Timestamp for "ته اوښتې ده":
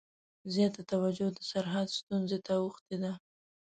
2.45-3.11